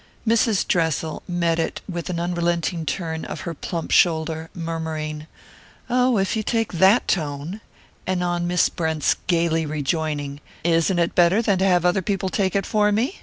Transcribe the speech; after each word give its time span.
Mrs. 0.27 0.67
Dressel 0.67 1.21
met 1.27 1.59
it 1.59 1.79
with 1.87 2.09
an 2.09 2.19
unrelenting 2.19 2.87
turn 2.87 3.23
of 3.23 3.41
her 3.41 3.53
plump 3.53 3.91
shoulder, 3.91 4.49
murmuring: 4.55 5.27
"Oh, 5.91 6.17
if 6.17 6.35
you 6.35 6.41
take 6.41 6.73
that 6.73 7.07
tone!" 7.07 7.61
And 8.07 8.23
on 8.23 8.47
Miss 8.47 8.67
Brent's 8.67 9.15
gaily 9.27 9.67
rejoining: 9.67 10.39
"Isn't 10.63 10.97
it 10.97 11.13
better 11.13 11.43
than 11.43 11.59
to 11.59 11.65
have 11.67 11.85
other 11.85 12.01
people 12.01 12.29
take 12.29 12.55
it 12.55 12.65
for 12.65 12.91
me?" 12.91 13.19